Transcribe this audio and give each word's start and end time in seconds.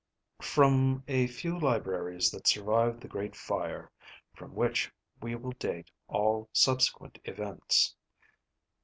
"...from 0.57 1.03
a 1.07 1.27
few 1.27 1.59
libraries 1.59 2.31
that 2.31 2.47
survived 2.47 3.01
the 3.01 3.07
Great 3.07 3.35
Fire 3.35 3.91
(from 4.33 4.55
which 4.55 4.91
we 5.21 5.35
will 5.35 5.51
date 5.51 5.91
all 6.07 6.49
subsequent 6.51 7.19
events). 7.25 7.95